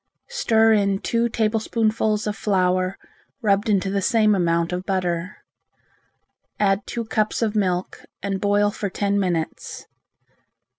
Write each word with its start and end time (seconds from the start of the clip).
Stir 0.29 0.73
in 0.73 0.97
two 0.97 1.29
tablespoonfuls 1.29 2.25
of 2.25 2.35
flour 2.35 2.97
rubbed 3.43 3.69
into 3.69 3.91
the 3.91 4.01
same 4.01 4.33
amount 4.33 4.73
of 4.73 4.83
butter. 4.83 5.43
Add 6.59 6.87
two 6.87 7.05
cups 7.05 7.43
of 7.43 7.55
milk 7.55 8.03
and 8.23 8.41
boil 8.41 8.71
for 8.71 8.89
ten 8.89 9.19
minutes. 9.19 9.85